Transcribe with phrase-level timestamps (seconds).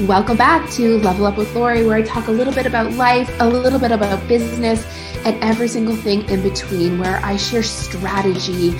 [0.00, 3.34] Welcome back to Level Up with Lori, where I talk a little bit about life,
[3.40, 4.86] a little bit about business,
[5.24, 8.74] and every single thing in between, where I share strategy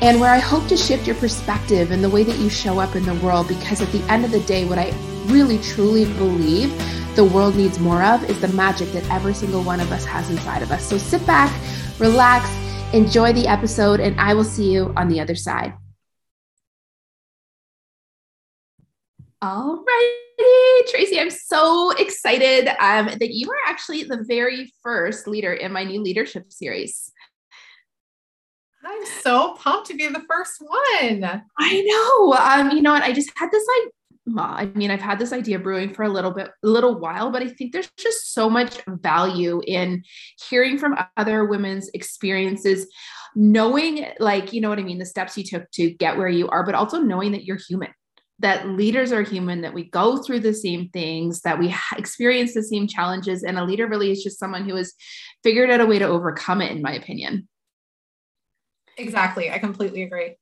[0.00, 2.96] and where I hope to shift your perspective and the way that you show up
[2.96, 3.48] in the world.
[3.48, 4.94] Because at the end of the day, what I
[5.26, 6.72] really truly believe
[7.16, 10.30] the world needs more of is the magic that every single one of us has
[10.30, 10.88] inside of us.
[10.88, 11.52] So sit back,
[11.98, 12.48] relax,
[12.94, 15.74] enjoy the episode, and I will see you on the other side.
[19.42, 20.31] All right.
[20.88, 25.84] Tracey, I'm so excited um, that you are actually the very first leader in my
[25.84, 27.12] new leadership series.
[28.84, 31.42] I'm so pumped to be the first one.
[31.58, 32.34] I know.
[32.34, 33.04] Um, you know what?
[33.04, 33.92] I just had this like,
[34.26, 37.30] well, I mean, I've had this idea brewing for a little bit, a little while,
[37.30, 40.02] but I think there's just so much value in
[40.48, 42.86] hearing from other women's experiences,
[43.34, 46.48] knowing, like, you know what I mean, the steps you took to get where you
[46.48, 47.88] are, but also knowing that you're human
[48.42, 52.62] that leaders are human, that we go through the same things, that we experience the
[52.62, 53.42] same challenges.
[53.42, 54.92] And a leader really is just someone who has
[55.42, 57.48] figured out a way to overcome it, in my opinion.
[58.98, 59.50] Exactly.
[59.50, 60.36] I completely agree.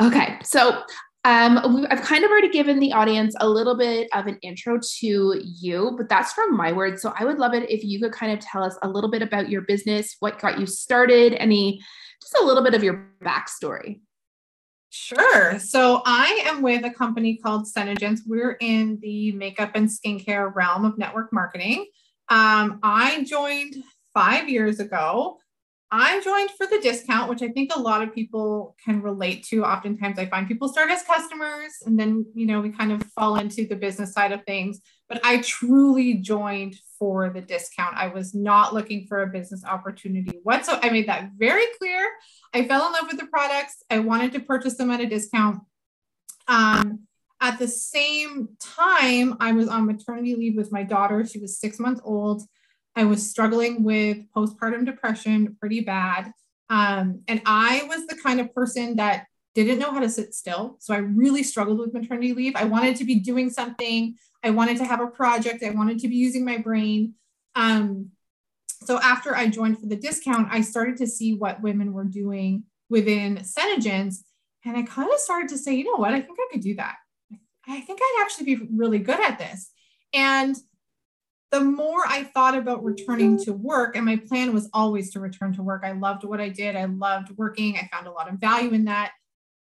[0.00, 0.38] Okay.
[0.44, 0.82] So
[1.24, 5.40] um, I've kind of already given the audience a little bit of an intro to
[5.44, 7.00] you, but that's from my words.
[7.00, 9.22] So I would love it if you could kind of tell us a little bit
[9.22, 11.80] about your business, what got you started, any,
[12.20, 14.00] just a little bit of your backstory.
[14.94, 15.58] Sure.
[15.58, 18.24] So I am with a company called Senegence.
[18.26, 21.86] We're in the makeup and skincare realm of network marketing.
[22.28, 23.76] Um, I joined
[24.12, 25.38] five years ago.
[25.90, 29.64] I joined for the discount, which I think a lot of people can relate to.
[29.64, 33.36] Oftentimes, I find people start as customers and then, you know, we kind of fall
[33.36, 34.82] into the business side of things.
[35.08, 37.96] But I truly joined for the discount.
[37.96, 40.84] I was not looking for a business opportunity whatsoever.
[40.84, 42.08] I made that very clear.
[42.54, 43.82] I fell in love with the products.
[43.90, 45.62] I wanted to purchase them at a discount.
[46.46, 47.00] Um,
[47.40, 51.26] at the same time, I was on maternity leave with my daughter.
[51.26, 52.42] She was six months old.
[52.94, 56.32] I was struggling with postpartum depression pretty bad.
[56.70, 59.26] Um, and I was the kind of person that
[59.56, 60.76] didn't know how to sit still.
[60.78, 62.54] So I really struggled with maternity leave.
[62.54, 64.14] I wanted to be doing something.
[64.42, 65.62] I wanted to have a project.
[65.62, 67.14] I wanted to be using my brain.
[67.54, 68.10] Um,
[68.84, 72.64] so after I joined for the discount, I started to see what women were doing
[72.90, 74.24] within Senegence.
[74.64, 76.74] And I kind of started to say, you know what, I think I could do
[76.76, 76.96] that.
[77.66, 79.70] I think I'd actually be really good at this.
[80.12, 80.56] And
[81.52, 85.52] the more I thought about returning to work, and my plan was always to return
[85.54, 85.82] to work.
[85.84, 86.76] I loved what I did.
[86.76, 87.76] I loved working.
[87.76, 89.12] I found a lot of value in that.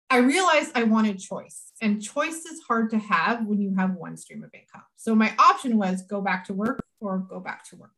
[0.09, 4.15] I realized I wanted choice, and choice is hard to have when you have one
[4.15, 4.83] stream of income.
[4.95, 7.91] So my option was go back to work or go back to work.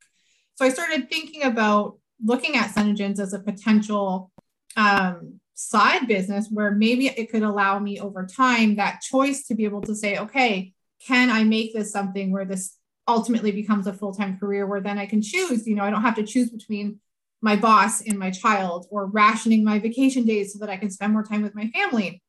[0.56, 4.32] So I started thinking about looking at Senegence as a potential
[4.76, 9.66] um, side business where maybe it could allow me over time that choice to be
[9.66, 10.74] able to say, okay,
[11.06, 12.76] can I make this something where this
[13.08, 15.68] ultimately becomes a full time career where then I can choose?
[15.68, 17.00] You know, I don't have to choose between
[17.42, 21.14] my boss and my child or rationing my vacation days so that I can spend
[21.14, 22.22] more time with my family.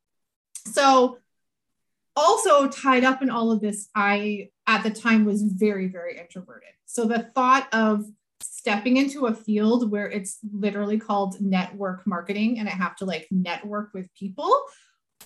[0.67, 1.19] So,
[2.17, 6.71] also tied up in all of this, I at the time was very, very introverted.
[6.87, 8.05] So, the thought of
[8.43, 13.27] stepping into a field where it's literally called network marketing and I have to like
[13.31, 14.51] network with people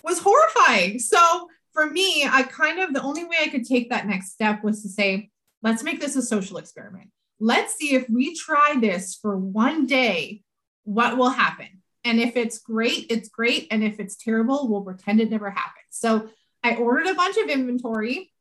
[0.03, 0.99] was horrifying.
[0.99, 4.63] So for me, I kind of the only way I could take that next step
[4.63, 5.31] was to say,
[5.61, 7.09] let's make this a social experiment.
[7.45, 10.41] Let's see if we try this for one day,
[10.83, 11.83] what will happen?
[12.03, 13.67] And if it's great, it's great.
[13.69, 15.85] And if it's terrible, we'll pretend it never happened.
[15.91, 16.27] So
[16.63, 18.31] I ordered a bunch of inventory.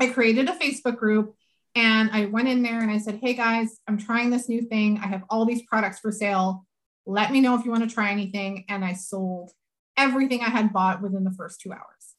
[0.00, 1.34] I created a Facebook group
[1.74, 4.98] and I went in there and I said, Hey guys, I'm trying this new thing.
[5.04, 6.66] I have all these products for sale.
[7.04, 8.64] Let me know if you want to try anything.
[8.70, 9.50] And I sold
[9.98, 12.14] everything I had bought within the first two hours.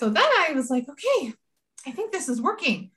[0.00, 1.34] So then I was like, okay,
[1.86, 2.90] I think this is working.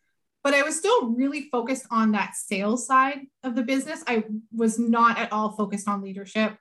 [0.43, 4.03] But I was still really focused on that sales side of the business.
[4.07, 6.57] I was not at all focused on leadership.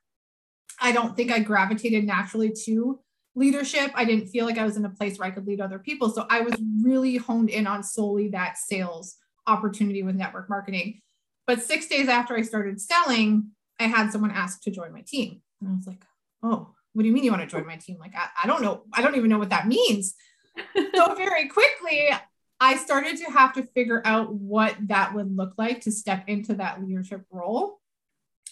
[0.81, 3.01] I don't think I gravitated naturally to
[3.35, 3.91] leadership.
[3.95, 6.11] I didn't feel like I was in a place where I could lead other people.
[6.11, 11.01] So I was really honed in on solely that sales opportunity with network marketing.
[11.47, 13.51] But six days after I started selling,
[13.81, 15.41] I had someone ask to join my team.
[15.61, 16.05] And I was like,
[16.43, 17.99] oh, what do you mean you want to join my team?
[17.99, 18.85] Like, I, I don't know.
[18.93, 20.15] I don't even know what that means.
[20.95, 22.11] so very quickly,
[22.63, 26.55] I started to have to figure out what that would look like to step into
[26.55, 27.81] that leadership role.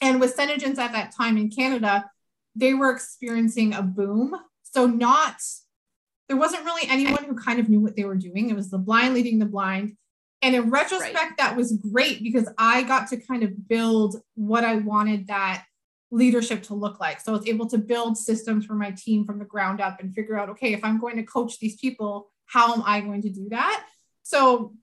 [0.02, 2.10] And with Senegence at that time in Canada,
[2.56, 5.36] they were experiencing a boom so not
[6.26, 8.50] there wasn't really anyone who kind of knew what they were doing.
[8.50, 9.96] It was the blind leading the blind.
[10.42, 11.36] And in retrospect, right.
[11.38, 15.64] that was great because I got to kind of build what I wanted that
[16.10, 17.20] leadership to look like.
[17.20, 20.12] So I was able to build systems for my team from the ground up and
[20.12, 23.30] figure out, okay, if I'm going to coach these people, how am I going to
[23.30, 23.86] do that?
[24.30, 24.74] So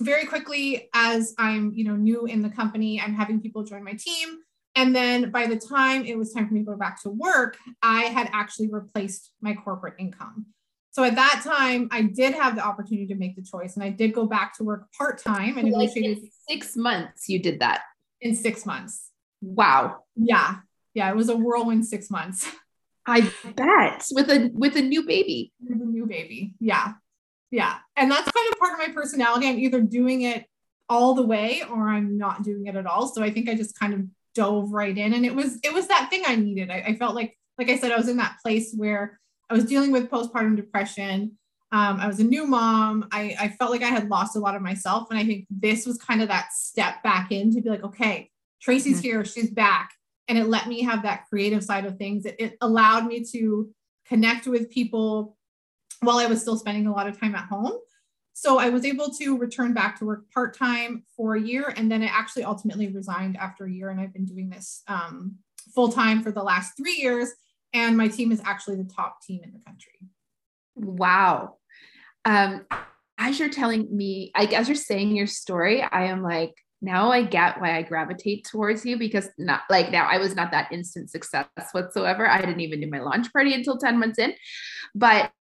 [0.00, 3.94] very quickly, as I'm, you know, new in the company, I'm having people join my
[3.94, 4.38] team.
[4.76, 7.56] And then by the time it was time for me to go back to work,
[7.82, 10.46] I had actually replaced my corporate income.
[10.92, 13.90] So at that time, I did have the opportunity to make the choice, and I
[13.90, 15.58] did go back to work part time.
[15.58, 17.28] And like negotiated six months.
[17.28, 17.82] You did that
[18.20, 19.10] in six months.
[19.40, 20.04] Wow.
[20.14, 20.56] Yeah,
[20.94, 22.48] yeah, it was a whirlwind six months.
[23.06, 25.52] I bet with a with a new baby.
[25.60, 26.94] With a new baby, yeah,
[27.50, 29.48] yeah, and that's kind of part of my personality.
[29.48, 30.46] I'm either doing it
[30.88, 33.08] all the way or I'm not doing it at all.
[33.08, 34.00] So I think I just kind of
[34.34, 36.70] dove right in, and it was it was that thing I needed.
[36.70, 39.18] I, I felt like, like I said, I was in that place where
[39.50, 41.38] I was dealing with postpartum depression.
[41.70, 43.08] Um, I was a new mom.
[43.12, 45.08] I, I felt like I had lost a lot of myself.
[45.10, 48.30] And I think this was kind of that step back in to be like, okay,
[48.60, 49.02] Tracey's mm-hmm.
[49.02, 49.90] here, she's back.
[50.28, 52.26] And it let me have that creative side of things.
[52.26, 53.70] It, it allowed me to
[54.06, 55.36] connect with people
[56.00, 57.72] while I was still spending a lot of time at home.
[58.32, 61.74] So I was able to return back to work part time for a year.
[61.76, 63.90] And then I actually ultimately resigned after a year.
[63.90, 65.36] And I've been doing this um,
[65.74, 67.32] full time for the last three years
[67.72, 69.98] and my team is actually the top team in the country.
[70.74, 71.56] Wow.
[72.24, 72.66] Um,
[73.18, 77.24] as you're telling me, like as you're saying your story, I am like, now I
[77.24, 81.10] get why I gravitate towards you because not like now I was not that instant
[81.10, 82.28] success whatsoever.
[82.28, 84.32] I didn't even do my launch party until 10 months in,
[84.94, 85.32] but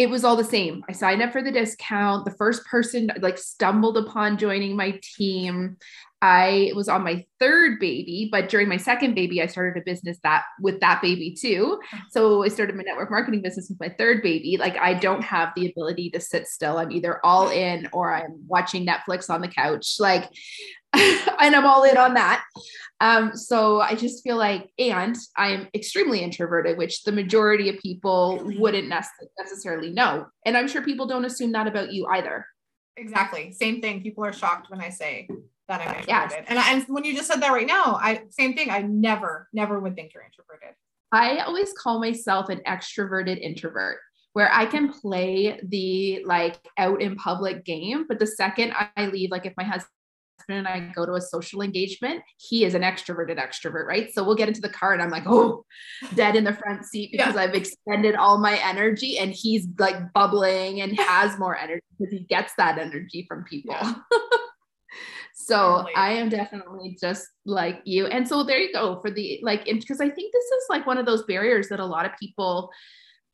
[0.00, 0.82] it was all the same.
[0.88, 2.24] I signed up for the discount.
[2.24, 5.76] The first person like stumbled upon joining my team.
[6.22, 10.16] I was on my third baby, but during my second baby, I started a business
[10.22, 11.78] that with that baby too.
[11.82, 11.98] Oh.
[12.10, 14.56] So I started my network marketing business with my third baby.
[14.58, 16.78] Like I don't have the ability to sit still.
[16.78, 19.96] I'm either all in or I'm watching Netflix on the couch.
[20.00, 20.30] Like,
[20.94, 22.42] and I'm all in on that.
[23.00, 28.42] Um, so I just feel like, and I'm extremely introverted, which the majority of people
[28.58, 28.88] wouldn't
[29.38, 30.26] necessarily know.
[30.44, 32.46] And I'm sure people don't assume that about you either.
[32.96, 33.52] Exactly.
[33.52, 34.02] Same thing.
[34.02, 35.28] People are shocked when I say
[35.68, 36.08] that I'm introverted.
[36.08, 36.44] Yes.
[36.48, 38.68] And, I, and when you just said that right now, I same thing.
[38.68, 40.74] I never, never would think you're introverted.
[41.10, 43.98] I always call myself an extroverted introvert
[44.34, 48.04] where I can play the like out in public game.
[48.08, 49.90] But the second I leave, like if my husband
[50.48, 54.12] and I go to a social engagement, he is an extroverted extrovert, right?
[54.12, 55.64] So we'll get into the car and I'm like, oh,
[56.14, 57.42] dead in the front seat because yeah.
[57.42, 62.20] I've expended all my energy and he's like bubbling and has more energy because he
[62.20, 63.74] gets that energy from people.
[63.74, 63.94] Yeah.
[65.32, 68.06] So I am definitely just like you.
[68.06, 70.98] And so there you go for the like, because I think this is like one
[70.98, 72.70] of those barriers that a lot of people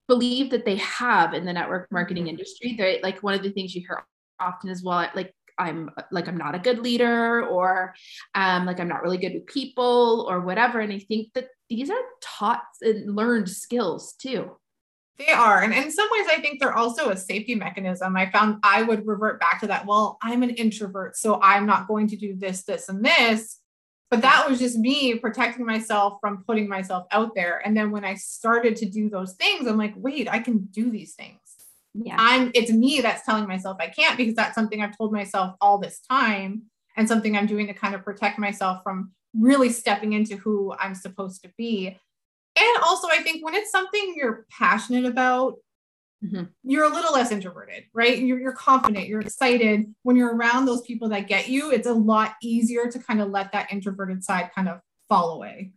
[0.08, 2.30] believe that they have in the network marketing mm-hmm.
[2.30, 2.74] industry.
[2.78, 4.06] They like one of the things you hear
[4.40, 7.94] often as well, like I'm like I'm not a good leader or
[8.34, 10.80] um like I'm not really good with people or whatever.
[10.80, 14.56] And I think that these are taught and learned skills too.
[15.18, 15.62] They are.
[15.62, 18.16] And in some ways, I think they're also a safety mechanism.
[18.16, 19.86] I found I would revert back to that.
[19.86, 23.58] Well, I'm an introvert, so I'm not going to do this, this, and this.
[24.10, 27.60] But that was just me protecting myself from putting myself out there.
[27.64, 30.90] And then when I started to do those things, I'm like, wait, I can do
[30.90, 31.40] these things.
[32.04, 32.16] Yeah.
[32.18, 35.78] I'm it's me that's telling myself I can't because that's something I've told myself all
[35.78, 36.62] this time
[36.96, 40.94] and something I'm doing to kind of protect myself from really stepping into who I'm
[40.94, 41.88] supposed to be.
[42.58, 45.56] And also, I think when it's something you're passionate about,
[46.24, 46.44] mm-hmm.
[46.64, 48.18] you're a little less introverted, right?
[48.18, 49.94] You're, you're confident, you're excited.
[50.04, 53.28] When you're around those people that get you, it's a lot easier to kind of
[53.28, 55.72] let that introverted side kind of fall away.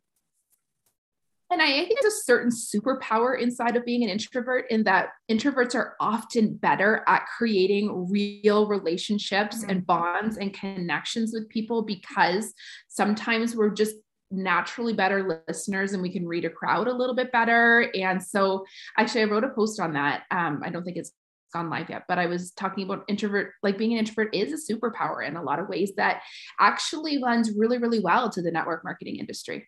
[1.51, 5.73] And I think there's a certain superpower inside of being an introvert in that introverts
[5.73, 9.69] are often better at creating real relationships mm-hmm.
[9.69, 12.53] and bonds and connections with people because
[12.87, 13.95] sometimes we're just
[14.31, 17.91] naturally better listeners and we can read a crowd a little bit better.
[17.95, 18.63] And so
[18.97, 20.23] actually I wrote a post on that.
[20.29, 21.13] Um, I don't think it's
[21.51, 24.73] gone live yet, but I was talking about introvert, like being an introvert is a
[24.73, 26.21] superpower in a lot of ways that
[26.59, 29.67] actually lends really, really well to the network marketing industry.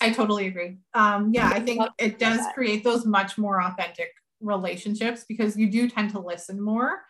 [0.00, 0.78] I totally agree.
[0.94, 5.88] Um, yeah, I think it does create those much more authentic relationships because you do
[5.88, 7.02] tend to listen more.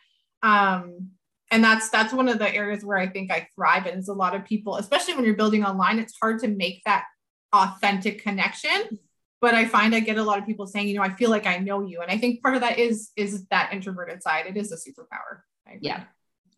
[0.43, 1.11] Um,
[1.51, 4.15] and that's that's one of the areas where I think I thrive in is a
[4.15, 7.05] lot of people, especially when you're building online, it's hard to make that
[7.53, 8.99] authentic connection.
[9.41, 11.47] But I find I get a lot of people saying, you know, I feel like
[11.47, 12.01] I know you.
[12.01, 14.47] And I think part of that is is that introverted side.
[14.47, 15.41] It is a superpower.
[15.81, 16.05] Yeah.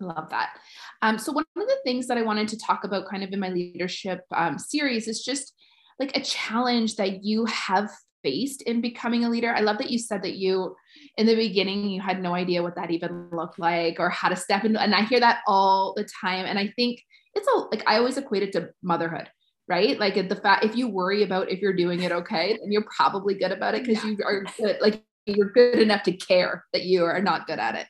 [0.00, 0.58] I love that.
[1.02, 3.40] Um, so one of the things that I wanted to talk about kind of in
[3.40, 5.54] my leadership um, series is just
[5.98, 7.90] like a challenge that you have
[8.22, 9.54] faced in becoming a leader?
[9.54, 10.74] I love that you said that you,
[11.16, 14.36] in the beginning, you had no idea what that even looked like or how to
[14.36, 14.80] step into.
[14.80, 16.46] And I hear that all the time.
[16.46, 17.00] And I think
[17.34, 19.28] it's a like I always equate it to motherhood,
[19.68, 19.98] right?
[19.98, 23.34] Like the fact if you worry about if you're doing it okay, then you're probably
[23.34, 24.10] good about it because yeah.
[24.10, 27.74] you are good, like you're good enough to care that you are not good at
[27.74, 27.86] it.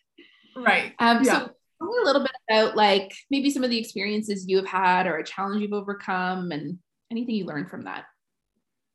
[0.56, 0.92] Right.
[0.98, 1.32] Um, yeah.
[1.32, 1.38] So
[1.78, 5.06] tell me a little bit about like maybe some of the experiences you have had
[5.06, 6.78] or a challenge you've overcome and
[7.14, 8.04] anything you learned from that.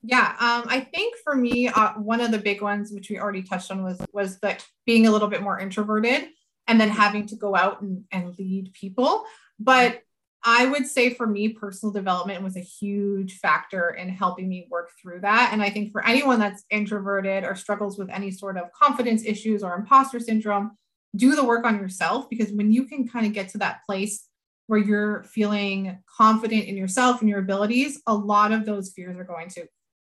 [0.02, 3.44] Yeah, um, I think for me, uh, one of the big ones, which we already
[3.44, 6.30] touched on, was was that being a little bit more introverted,
[6.68, 9.26] and then having to go out and, and lead people.
[9.60, 10.02] But
[10.44, 14.92] I would say for me, personal development was a huge factor in helping me work
[15.02, 15.50] through that.
[15.52, 19.64] And I think for anyone that's introverted or struggles with any sort of confidence issues
[19.64, 20.78] or imposter syndrome,
[21.16, 24.29] do the work on yourself because when you can kind of get to that place
[24.70, 29.24] where you're feeling confident in yourself and your abilities, a lot of those fears are
[29.24, 29.68] going to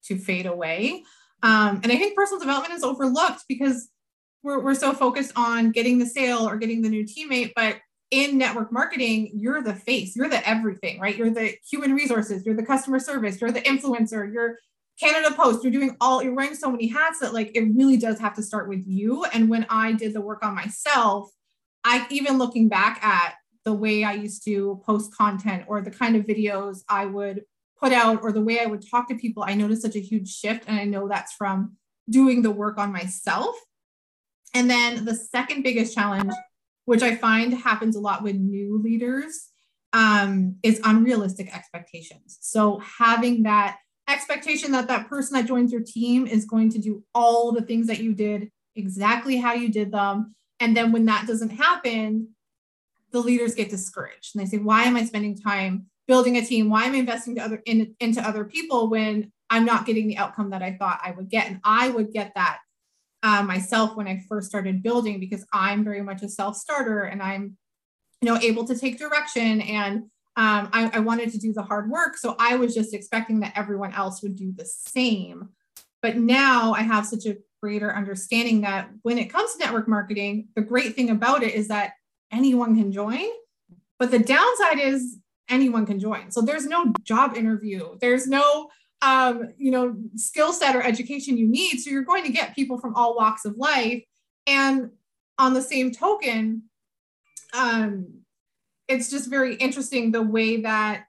[0.05, 1.03] to fade away.
[1.43, 3.89] Um, and I think personal development is overlooked because
[4.41, 7.77] we're, we're so focused on getting the sale or getting the new teammate, but
[8.09, 11.15] in network marketing, you're the face, you're the everything, right?
[11.15, 14.57] You're the human resources, you're the customer service, you're the influencer, you're
[14.99, 18.17] Canada Post, you're doing all, you're wearing so many hats that like it really does
[18.19, 19.23] have to start with you.
[19.25, 21.29] And when I did the work on myself,
[21.83, 23.35] I even looking back at
[23.67, 27.43] the way I used to post content or the kind of videos I would
[27.79, 30.29] put out or the way I would talk to people, I noticed such a huge
[30.29, 30.63] shift.
[30.67, 31.75] And I know that's from
[32.09, 33.55] doing the work on myself.
[34.53, 36.33] And then the second biggest challenge
[36.87, 39.49] which I find happens a lot with new leaders,
[39.91, 42.37] um, is unrealistic expectations.
[42.39, 47.03] So having that expectation that that person that joins your team is going to do
[47.13, 50.33] all the things that you did exactly how you did them.
[50.61, 52.29] And then when that doesn't happen,
[53.11, 56.69] the leaders get discouraged and they say, why am I spending time building a team?
[56.69, 60.49] Why am I investing other, in, into other people when I'm not getting the outcome
[60.51, 61.47] that I thought I would get?
[61.47, 62.59] And I would get that
[63.23, 67.21] uh, myself when I first started building because I'm very much a self starter and
[67.21, 67.57] I'm,
[68.21, 70.03] you know, able to take direction and
[70.37, 72.15] um, I, I wanted to do the hard work.
[72.15, 75.49] So I was just expecting that everyone else would do the same.
[76.03, 80.49] But now I have such a greater understanding that when it comes to network marketing,
[80.55, 81.93] the great thing about it is that
[82.31, 83.25] anyone can join.
[83.99, 85.17] But the downside is
[85.49, 86.31] anyone can join.
[86.31, 87.97] So there's no job interview.
[87.99, 88.69] There's no
[89.01, 91.77] um, you know, skill set or education you need.
[91.77, 94.03] So you're going to get people from all walks of life.
[94.47, 94.89] And
[95.37, 96.63] on the same token,
[97.53, 98.21] um,
[98.87, 101.05] it's just very interesting the way that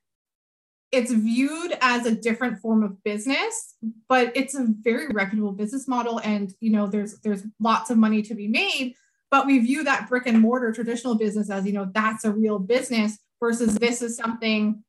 [0.91, 3.75] it's viewed as a different form of business
[4.09, 8.23] but it's a very reputable business model and you know there's there's lots of money
[8.23, 8.95] to be made
[9.31, 12.59] but we view that brick and mortar traditional business as you know that's a real
[12.59, 14.83] business versus this is something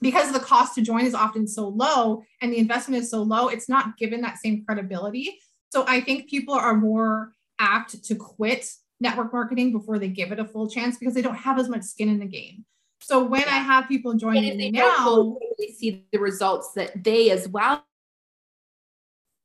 [0.00, 3.48] because the cost to join is often so low and the investment is so low,
[3.48, 5.38] it's not given that same credibility.
[5.70, 8.68] So I think people are more apt to quit
[9.00, 11.82] network marketing before they give it a full chance because they don't have as much
[11.82, 12.64] skin in the game.
[13.00, 13.54] So when yeah.
[13.54, 17.85] I have people joining me now, they see the results that they as well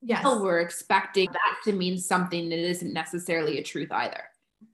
[0.01, 0.23] yes.
[0.25, 4.23] were expecting that to mean something that isn't necessarily a truth either.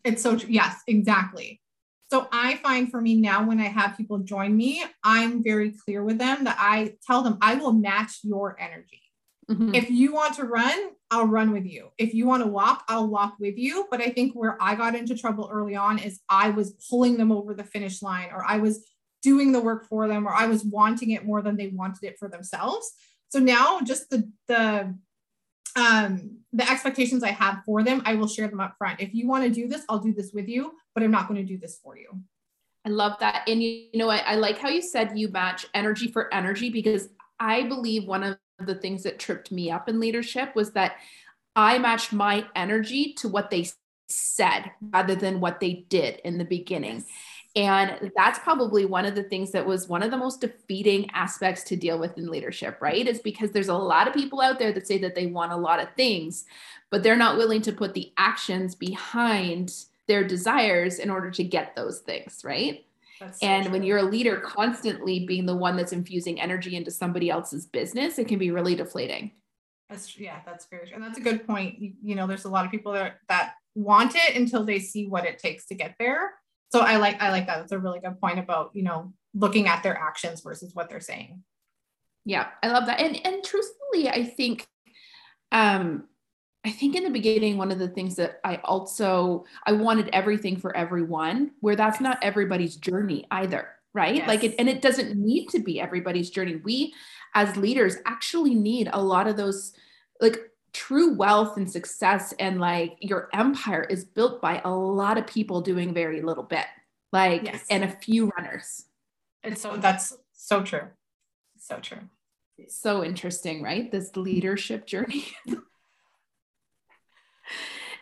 [0.03, 0.49] It's so true.
[0.49, 1.61] Yes, exactly.
[2.09, 6.03] So I find for me now, when I have people join me, I'm very clear
[6.03, 9.01] with them that I tell them I will match your energy.
[9.49, 9.75] Mm-hmm.
[9.75, 11.89] If you want to run, I'll run with you.
[11.97, 13.87] If you want to walk, I'll walk with you.
[13.89, 17.31] But I think where I got into trouble early on is I was pulling them
[17.31, 18.85] over the finish line, or I was
[19.21, 22.19] doing the work for them, or I was wanting it more than they wanted it
[22.19, 22.91] for themselves.
[23.29, 24.95] So now just the the
[25.77, 28.99] um, the expectations I have for them, I will share them up front.
[28.99, 31.39] If you want to do this, I'll do this with you, but I'm not going
[31.39, 32.19] to do this for you.
[32.85, 33.43] I love that.
[33.47, 36.69] And you, you know, I, I like how you said you match energy for energy
[36.69, 40.95] because I believe one of the things that tripped me up in leadership was that
[41.55, 43.67] I matched my energy to what they
[44.09, 46.95] said rather than what they did in the beginning.
[46.95, 47.05] Yes.
[47.57, 51.63] And that's probably one of the things that was one of the most defeating aspects
[51.63, 53.07] to deal with in leadership, right?
[53.07, 55.57] Is because there's a lot of people out there that say that they want a
[55.57, 56.45] lot of things,
[56.91, 59.73] but they're not willing to put the actions behind
[60.07, 62.85] their desires in order to get those things, right?
[63.19, 66.91] That's and so when you're a leader constantly being the one that's infusing energy into
[66.91, 69.31] somebody else's business, it can be really deflating.
[69.89, 70.93] That's yeah, that's very true.
[70.93, 71.79] and that's a good point.
[71.79, 75.07] You, you know, there's a lot of people that that want it until they see
[75.07, 76.33] what it takes to get there
[76.71, 77.61] so i like i like that.
[77.61, 80.99] It's a really good point about you know looking at their actions versus what they're
[80.99, 81.43] saying.
[82.25, 82.99] Yeah i love that.
[82.99, 84.67] And and truthfully i think
[85.51, 86.05] um
[86.65, 90.57] i think in the beginning one of the things that i also i wanted everything
[90.57, 94.15] for everyone where that's not everybody's journey either right?
[94.15, 94.27] Yes.
[94.27, 96.57] like it and it doesn't need to be everybody's journey.
[96.57, 96.93] We
[97.33, 99.73] as leaders actually need a lot of those
[100.21, 100.37] like
[100.77, 105.61] true wealth and success and like your empire is built by a lot of people
[105.61, 106.65] doing very little bit
[107.11, 107.65] like yes.
[107.71, 108.85] and a few runners
[109.43, 110.83] and so that's so true
[111.57, 112.01] so true
[112.67, 115.25] so interesting right this leadership journey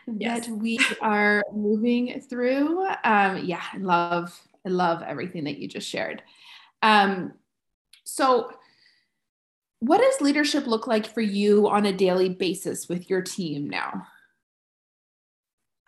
[0.06, 0.46] yes.
[0.46, 2.86] that we are moving through.
[3.04, 6.22] Um, yeah, I love, I love everything that you just shared.
[6.82, 7.34] Um,
[8.04, 8.50] so,
[9.80, 14.06] what does leadership look like for you on a daily basis with your team now?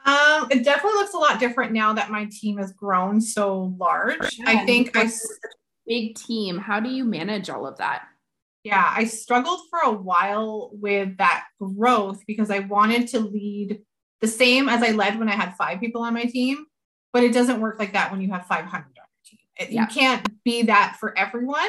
[0.04, 4.38] Um, it definitely looks a lot different now that my team has grown so large.
[4.38, 5.10] Yeah, I think I
[5.86, 6.58] big team.
[6.58, 8.04] How do you manage all of that?
[8.64, 13.80] Yeah, I struggled for a while with that growth because I wanted to lead
[14.20, 16.66] the same as I led when I had five people on my team,
[17.12, 19.38] but it doesn't work like that when you have 500 on your team.
[19.56, 19.82] It, yeah.
[19.82, 21.68] You can't be that for everyone.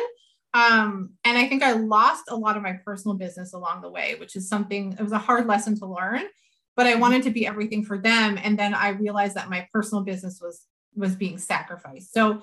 [0.53, 4.15] Um, and I think I lost a lot of my personal business along the way,
[4.19, 6.23] which is something, it was a hard lesson to learn,
[6.75, 8.39] but I wanted to be everything for them.
[8.41, 10.65] And then I realized that my personal business was
[10.95, 12.13] was being sacrificed.
[12.13, 12.41] So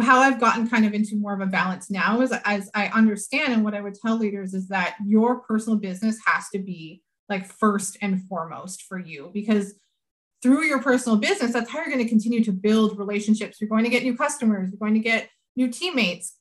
[0.00, 3.52] how I've gotten kind of into more of a balance now is as I understand
[3.52, 7.46] and what I would tell leaders is that your personal business has to be like
[7.46, 9.74] first and foremost for you because
[10.42, 13.60] through your personal business, that's how you're going to continue to build relationships.
[13.60, 16.36] You're going to get new customers, you're going to get new teammates,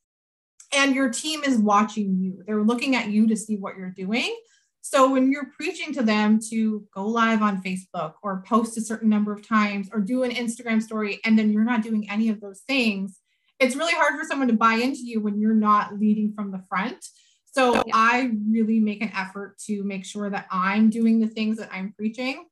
[0.74, 2.44] and your team is watching you.
[2.46, 4.36] They're looking at you to see what you're doing.
[4.82, 9.10] So when you're preaching to them to go live on Facebook or post a certain
[9.10, 12.42] number of times or do an Instagram story, and then you're not doing any of
[12.42, 13.20] those things,
[13.60, 16.64] it's really hard for someone to buy into you when you're not leading from the
[16.68, 17.06] front.
[17.46, 17.82] So yeah.
[17.94, 21.94] I really make an effort to make sure that I'm doing the things that I'm
[21.94, 22.46] preaching.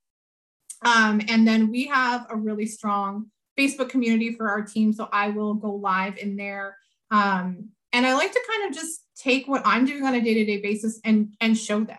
[0.84, 4.94] Um, and then we have a really strong Facebook community for our team.
[4.94, 6.78] So I will go live in there.
[7.12, 10.62] Um, and I like to kind of just take what I'm doing on a day-to-day
[10.62, 11.98] basis and and show them.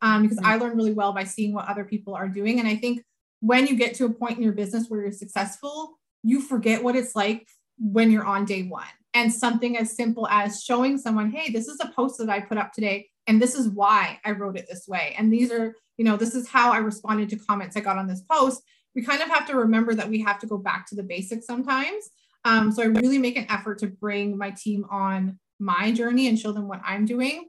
[0.00, 0.46] Um, because mm-hmm.
[0.46, 2.58] I learn really well by seeing what other people are doing.
[2.58, 3.04] And I think
[3.38, 6.96] when you get to a point in your business where you're successful, you forget what
[6.96, 7.46] it's like
[7.78, 8.86] when you're on day one.
[9.14, 12.58] And something as simple as showing someone, hey, this is a post that I put
[12.58, 15.14] up today, and this is why I wrote it this way.
[15.18, 18.08] And these are, you know, this is how I responded to comments I got on
[18.08, 18.62] this post.
[18.94, 21.46] We kind of have to remember that we have to go back to the basics
[21.46, 22.10] sometimes.
[22.44, 26.38] Um, so I really make an effort to bring my team on my journey and
[26.38, 27.48] show them what I'm doing.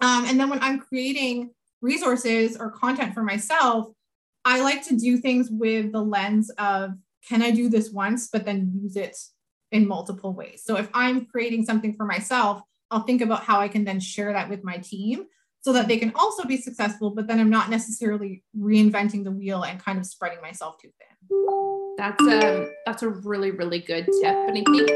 [0.00, 3.88] Um, and then when I'm creating resources or content for myself,
[4.44, 6.92] I like to do things with the lens of
[7.28, 9.16] can I do this once, but then use it
[9.72, 10.62] in multiple ways?
[10.64, 14.32] So if I'm creating something for myself, I'll think about how I can then share
[14.32, 15.24] that with my team
[15.66, 19.64] so that they can also be successful, but then I'm not necessarily reinventing the wheel
[19.64, 21.96] and kind of spreading myself too thin.
[21.98, 24.88] That's a that's a really really good tip, and I think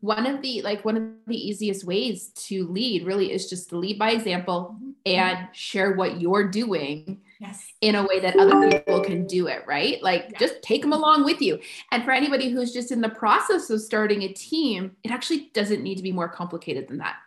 [0.00, 3.76] one of the like one of the easiest ways to lead really is just to
[3.76, 4.76] lead by example
[5.06, 7.64] and share what you're doing yes.
[7.80, 10.02] in a way that other people can do it, right?
[10.02, 10.38] Like yeah.
[10.40, 11.60] just take them along with you.
[11.92, 15.84] And for anybody who's just in the process of starting a team, it actually doesn't
[15.84, 17.18] need to be more complicated than that.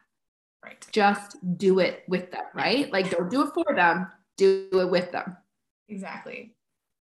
[0.71, 0.87] Right.
[0.91, 2.91] Just do it with them, right?
[2.91, 4.07] Like don't do it for them,
[4.37, 5.35] do it with them.
[5.89, 6.53] Exactly.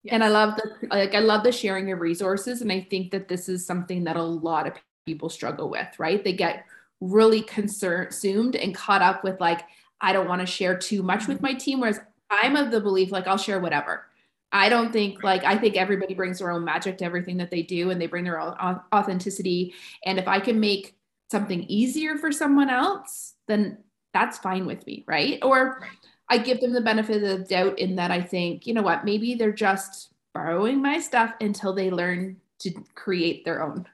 [0.02, 0.14] Yes.
[0.14, 2.62] And I love the like I love the sharing of resources.
[2.62, 4.72] And I think that this is something that a lot of
[5.06, 6.24] people struggle with, right?
[6.24, 6.64] They get
[7.00, 9.62] really consumed and caught up with like,
[10.00, 11.46] I don't want to share too much with mm-hmm.
[11.46, 11.80] my team.
[11.80, 14.06] Whereas I'm of the belief like I'll share whatever.
[14.52, 17.62] I don't think like I think everybody brings their own magic to everything that they
[17.62, 19.74] do and they bring their own authenticity.
[20.04, 20.96] And if I can make
[21.30, 23.78] something easier for someone else, then
[24.12, 25.38] that's fine with me, right?
[25.42, 25.86] Or
[26.28, 29.04] I give them the benefit of the doubt in that I think, you know what,
[29.04, 33.86] maybe they're just borrowing my stuff until they learn to create their own.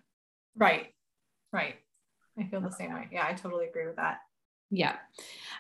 [0.57, 0.95] Right.
[1.53, 1.77] Right.
[2.39, 3.09] I feel the same way.
[3.11, 4.19] Yeah, I totally agree with that.
[4.71, 4.97] Yeah.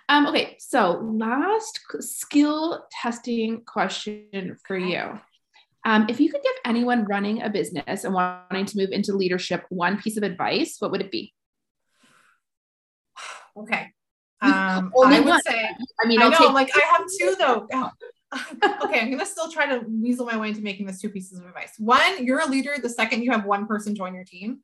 [0.08, 5.18] Um, okay, so last skill testing question for you.
[5.84, 9.64] Um, if you could give anyone running a business and wanting to move into leadership
[9.68, 11.32] one piece of advice, what would it be?
[13.56, 13.90] Okay.
[14.42, 15.42] Um, I would one.
[15.42, 15.68] say,
[16.02, 17.66] I mean, I know, like I have two though.
[18.84, 21.46] okay, I'm gonna still try to weasel my way into making this two pieces of
[21.46, 21.74] advice.
[21.78, 24.60] One, you're a leader the second you have one person join your team.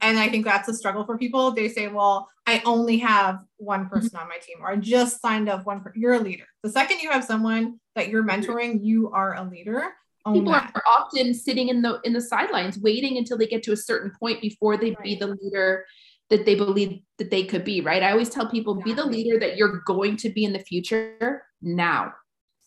[0.00, 1.50] And I think that's a struggle for people.
[1.50, 3.88] They say, well, I only have one mm-hmm.
[3.88, 5.80] person on my team, or I just signed up one.
[5.80, 5.92] Per-.
[5.96, 6.44] You're a leader.
[6.62, 9.92] The second you have someone that you're mentoring, you are a leader.
[10.26, 10.72] People that.
[10.74, 14.12] are often sitting in the in the sidelines, waiting until they get to a certain
[14.20, 15.02] point before they right.
[15.02, 15.86] be the leader
[16.30, 17.80] that they believe that they could be.
[17.80, 18.02] Right?
[18.02, 21.42] I always tell people, be the leader that you're going to be in the future
[21.62, 22.12] now.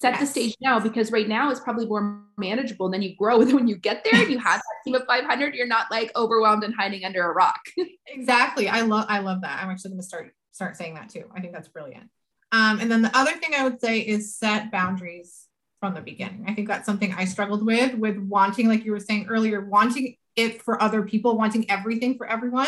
[0.02, 0.22] Set yes.
[0.22, 3.40] the stage now because right now it's probably more manageable and then you grow.
[3.40, 6.12] And when you get there and you have that team of 500 you're not like
[6.16, 7.60] overwhelmed and hiding under a rock.
[8.14, 8.68] Exactly.
[8.68, 9.64] I love i love that.
[9.64, 11.24] I'm actually going to start start saying that too.
[11.34, 12.10] I think that's brilliant.
[12.52, 15.48] Um, and then the other thing i would say is set boundaries
[15.80, 16.44] from the beginning.
[16.48, 20.18] I think that's something i struggled with with wanting like you were saying earlier wanting
[20.36, 22.68] it for other people wanting everything for everyone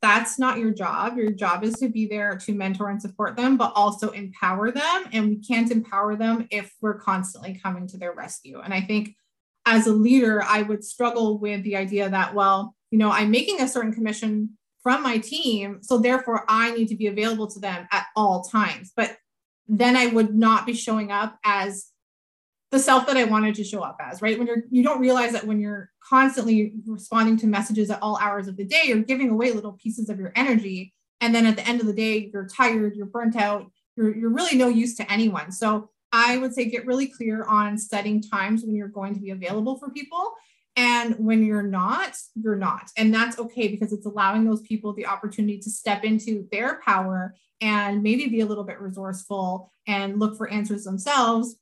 [0.00, 1.16] that's not your job.
[1.16, 5.04] Your job is to be there to mentor and support them, but also empower them.
[5.12, 8.60] And we can't empower them if we're constantly coming to their rescue.
[8.60, 9.16] And I think
[9.66, 13.60] as a leader, I would struggle with the idea that, well, you know, I'm making
[13.60, 15.80] a certain commission from my team.
[15.82, 18.92] So therefore, I need to be available to them at all times.
[18.96, 19.16] But
[19.66, 21.88] then I would not be showing up as
[22.70, 24.38] the self that I wanted to show up as, right?
[24.38, 28.48] When you're you don't realize that when you're constantly responding to messages at all hours
[28.48, 30.92] of the day, you're giving away little pieces of your energy.
[31.20, 34.30] And then at the end of the day, you're tired, you're burnt out, you're, you're
[34.30, 35.50] really no use to anyone.
[35.50, 39.30] So I would say get really clear on setting times when you're going to be
[39.30, 40.34] available for people.
[40.76, 42.90] And when you're not, you're not.
[42.96, 47.34] And that's okay because it's allowing those people the opportunity to step into their power
[47.60, 51.56] and maybe be a little bit resourceful and look for answers themselves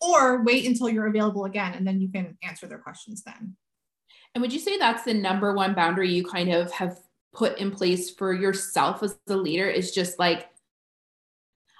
[0.00, 3.56] or wait until you're available again and then you can answer their questions then.
[4.34, 6.98] And would you say that's the number one boundary you kind of have
[7.32, 10.48] put in place for yourself as the leader is just like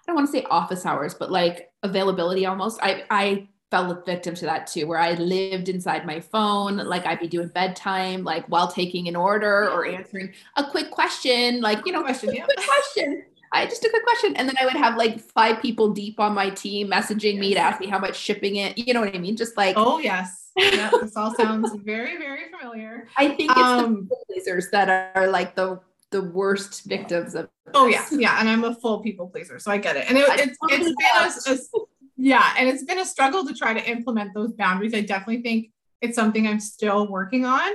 [0.00, 2.80] I don't want to say office hours, but like availability almost.
[2.82, 7.06] I I fell a victim to that too, where I lived inside my phone, like
[7.06, 11.86] I'd be doing bedtime, like while taking an order or answering a quick question, like
[11.86, 12.44] you know, question, yeah.
[12.44, 13.24] quick question.
[13.52, 14.36] I just a quick question.
[14.36, 17.40] And then I would have like five people deep on my team messaging yes.
[17.40, 19.36] me to ask me how much shipping it, you know what I mean?
[19.36, 20.50] Just like, oh, yes.
[20.56, 23.08] Yeah, this all sounds very, very familiar.
[23.16, 27.48] I think it's um, the pleasers that are like the the worst victims of.
[27.72, 30.06] Oh yeah, yeah, and I'm a full people pleaser, so I get it.
[30.08, 31.84] And it, it's it's been a, a,
[32.16, 34.92] yeah, and it's been a struggle to try to implement those boundaries.
[34.92, 37.70] I definitely think it's something I'm still working on.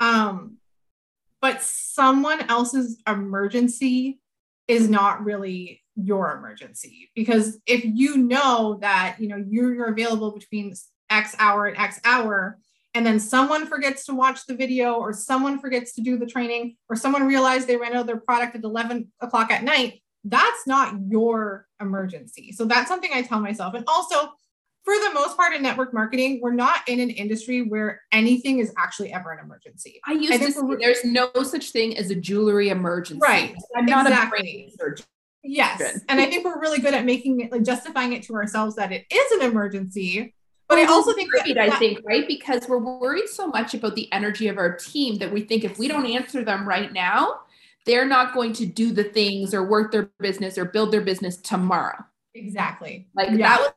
[0.00, 0.58] Um,
[1.40, 4.20] but someone else's emergency
[4.68, 7.10] is not really your emergency.
[7.14, 10.74] Because if you know that you know you're, you're available between
[11.10, 12.58] x hour and x hour
[12.94, 16.76] and then someone forgets to watch the video or someone forgets to do the training
[16.88, 20.66] or someone realized they ran out of their product at 11 o'clock at night that's
[20.66, 22.52] not your emergency.
[22.52, 23.74] So that's something i tell myself.
[23.74, 24.32] And also
[24.88, 28.72] for the most part in network marketing, we're not in an industry where anything is
[28.78, 30.00] actually ever an emergency.
[30.06, 33.20] I used I to say there's no such thing as a jewelry emergency.
[33.20, 33.54] Right.
[33.76, 34.38] I'm not exactly.
[34.38, 35.04] a brain surgeon.
[35.44, 36.00] Yes.
[36.08, 38.90] And I think we're really good at making it like justifying it to ourselves that
[38.90, 40.34] it is an emergency.
[40.70, 42.26] But I also think that, that, I think, right?
[42.26, 45.78] Because we're worried so much about the energy of our team that we think if
[45.78, 47.40] we don't answer them right now,
[47.84, 51.36] they're not going to do the things or work their business or build their business
[51.36, 52.02] tomorrow.
[52.34, 53.06] Exactly.
[53.14, 53.36] Like yeah.
[53.36, 53.72] that was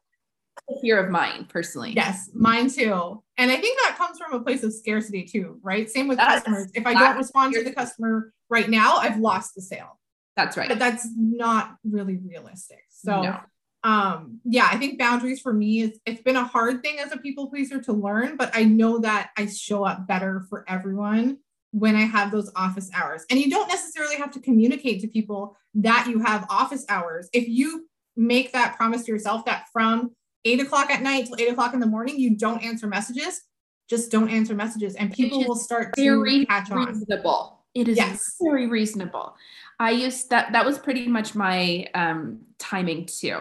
[0.80, 1.94] fear of mine personally.
[1.96, 3.24] Yes, mine too.
[3.38, 5.90] And I think that comes from a place of scarcity too, right?
[5.90, 6.72] Same with that's, customers.
[6.74, 10.00] If I don't respond to the customer right now, I've lost the sale.
[10.36, 10.70] That's right.
[10.70, 12.84] But that's not really realistic.
[12.90, 13.40] So no.
[13.84, 17.18] um yeah, I think boundaries for me is it's been a hard thing as a
[17.18, 21.40] people pleaser to learn, but I know that I show up better for everyone
[21.72, 23.26] when I have those office hours.
[23.30, 27.30] And you don't necessarily have to communicate to people that you have office hours.
[27.34, 30.12] If you make that promise to yourself that from
[30.46, 33.42] eight o'clock at night till eight o'clock in the morning, you don't answer messages,
[33.90, 36.88] just don't answer messages, and people will start to catch on.
[36.88, 37.60] Reasonable.
[37.74, 38.36] It is yes.
[38.42, 39.36] very reasonable.
[39.80, 40.52] I used that.
[40.52, 43.40] That was pretty much my um, timing too,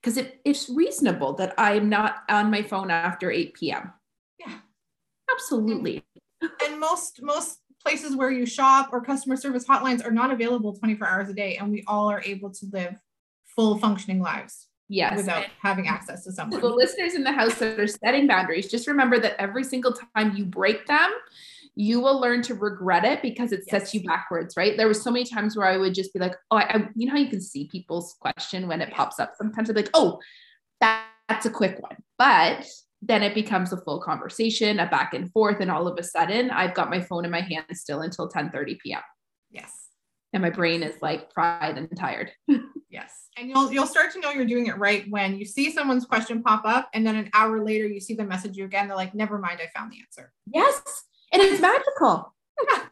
[0.00, 3.92] because it, it's reasonable that I'm not on my phone after eight p.m.
[4.38, 4.54] Yeah,
[5.32, 6.04] absolutely.
[6.40, 10.74] And, and most most places where you shop or customer service hotlines are not available
[10.74, 12.96] 24 hours a day, and we all are able to live
[13.44, 14.66] full functioning lives.
[14.88, 15.16] Yes.
[15.16, 16.60] Without having access to someone.
[16.60, 20.36] The listeners in the house that are setting boundaries, just remember that every single time
[20.36, 21.10] you break them,
[21.74, 24.76] you will learn to regret it because it sets you backwards, right?
[24.76, 27.06] There was so many times where I would just be like, oh, I, I you
[27.06, 29.32] know how you can see people's question when it pops up.
[29.36, 30.18] Sometimes I'm like, oh,
[30.80, 31.96] that, that's a quick one.
[32.16, 32.64] But
[33.02, 35.60] then it becomes a full conversation, a back and forth.
[35.60, 38.50] And all of a sudden I've got my phone in my hand still until 10
[38.50, 39.02] 30 p.m.
[39.50, 39.70] Yes.
[40.32, 42.30] And my brain is like fried and tired.
[42.90, 46.06] yes and you'll you'll start to know you're doing it right when you see someone's
[46.06, 48.88] question pop up and then an hour later you see them message you again.
[48.88, 50.32] They're like never mind i found the answer.
[50.46, 50.82] Yes.
[51.32, 52.34] And it's magical.
[52.70, 52.82] Yeah.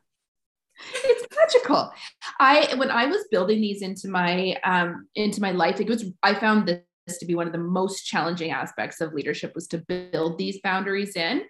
[1.04, 1.92] it's magical.
[2.38, 6.34] I when i was building these into my um into my life it was i
[6.34, 10.38] found this to be one of the most challenging aspects of leadership was to build
[10.38, 11.42] these boundaries in.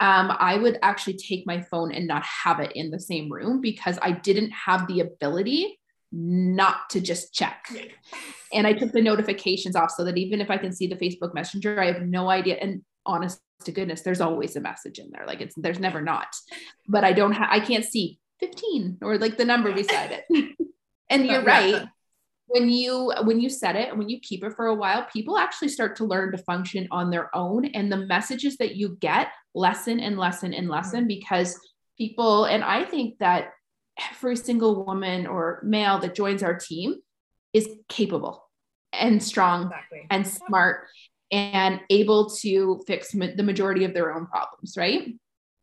[0.00, 3.60] Um, i would actually take my phone and not have it in the same room
[3.60, 5.78] because i didn't have the ability
[6.12, 7.68] not to just check.
[8.52, 11.34] And I took the notifications off so that even if I can see the Facebook
[11.34, 12.56] Messenger, I have no idea.
[12.56, 15.26] And honest to goodness, there's always a message in there.
[15.26, 16.28] Like it's there's never not.
[16.86, 20.56] But I don't have I can't see 15 or like the number beside it.
[21.10, 21.84] and you're right.
[22.46, 25.38] When you when you set it and when you keep it for a while, people
[25.38, 27.64] actually start to learn to function on their own.
[27.66, 31.08] And the messages that you get lessen and lessen and lessen mm-hmm.
[31.08, 31.58] because
[31.96, 33.52] people, and I think that
[33.98, 36.96] every single woman or male that joins our team
[37.52, 38.48] is capable
[38.92, 40.06] and strong exactly.
[40.10, 40.86] and smart
[41.30, 45.14] and able to fix ma- the majority of their own problems, right?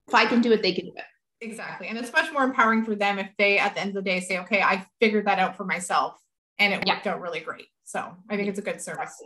[0.07, 1.03] If I can do it, they can do it.
[1.41, 1.87] Exactly.
[1.87, 4.19] And it's much more empowering for them if they, at the end of the day,
[4.19, 6.15] say, okay, I figured that out for myself
[6.57, 7.67] and it worked out really great.
[7.85, 9.21] So I think it's a good service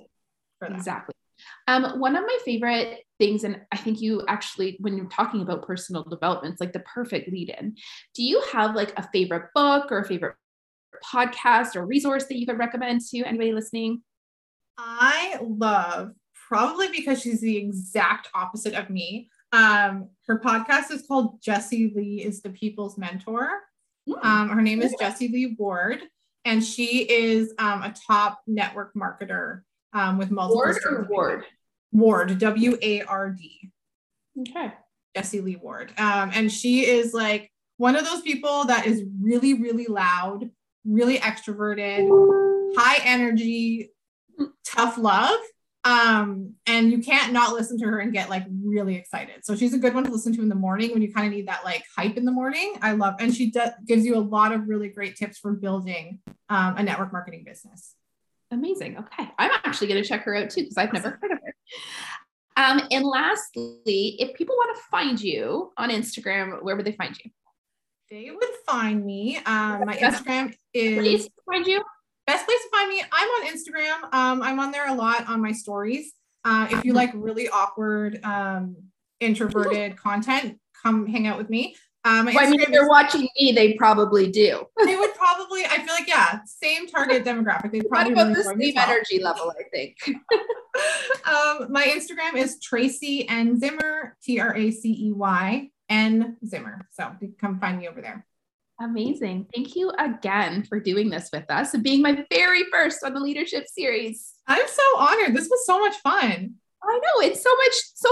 [0.60, 0.78] for them.
[0.78, 1.16] Exactly.
[1.68, 5.66] Um, one of my favorite things, and I think you actually, when you're talking about
[5.66, 7.76] personal development, it's like the perfect lead in.
[8.14, 10.36] Do you have like a favorite book or a favorite
[11.04, 14.02] podcast or resource that you could recommend to anybody listening?
[14.78, 16.12] I love,
[16.48, 19.30] probably because she's the exact opposite of me.
[19.52, 23.48] Um, her podcast is called Jessie Lee is the People's Mentor.
[24.08, 24.14] Hmm.
[24.22, 26.02] Um, her name is Jessie Lee Ward,
[26.44, 29.62] and she is um, a top network marketer
[29.94, 30.58] um, with multiple.
[30.58, 31.46] Ward or Ward?
[31.92, 33.72] Ward, W A R D.
[34.40, 34.74] Okay.
[35.16, 35.94] Jessie Lee Ward.
[35.98, 40.50] Um, and she is like one of those people that is really, really loud,
[40.86, 42.08] really extroverted,
[42.76, 43.92] high energy,
[44.66, 45.40] tough love.
[45.86, 49.44] Um, and you can't not listen to her and get like really excited.
[49.44, 51.34] So she's a good one to listen to in the morning when you kind of
[51.34, 52.76] need that like hype in the morning.
[52.82, 56.20] I love, and she does gives you a lot of really great tips for building
[56.50, 57.96] um, a network marketing business.
[58.54, 58.98] Amazing.
[58.98, 59.30] Okay.
[59.40, 61.56] I'm actually going to check her out too because I've never heard of her.
[62.56, 67.18] Um, and lastly, if people want to find you on Instagram, where would they find
[67.24, 67.32] you?
[68.12, 69.38] They would find me.
[69.38, 71.84] Um, my Instagram is to find you.
[72.28, 73.04] Best place to find me.
[73.12, 74.14] I'm on Instagram.
[74.14, 76.14] Um, I'm on there a lot on my stories.
[76.46, 78.76] Uh, if you like really awkward, um,
[79.20, 81.76] introverted content, come hang out with me.
[82.06, 84.66] Um, well, I mean, if they're watching me, they probably do.
[84.86, 85.66] they would probably.
[85.66, 87.72] I feel like yeah, same target demographic.
[87.72, 89.52] They probably what about the same energy level.
[89.58, 89.98] I think.
[90.08, 96.88] um, my Instagram is Tracey N Zimmer, T R A C E Y N Zimmer.
[96.92, 98.26] So you come find me over there.
[98.82, 99.48] Amazing.
[99.54, 103.20] Thank you again for doing this with us and being my very first on the
[103.20, 104.34] leadership series.
[104.48, 105.36] I'm so honored.
[105.36, 106.56] This was so much fun.
[106.84, 108.10] I know it's so much so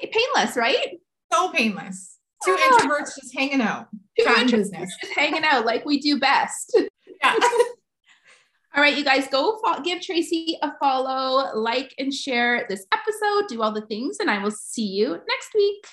[0.00, 0.98] painless, right?
[1.32, 2.13] So painless.
[2.44, 3.88] Two introverts just hanging out.
[4.18, 4.96] Two introverts business.
[5.00, 6.78] just hanging out like we do best.
[7.22, 7.36] Yeah.
[8.74, 13.62] all right, you guys, go give Tracey a follow, like and share this episode, do
[13.62, 15.86] all the things, and I will see you next week.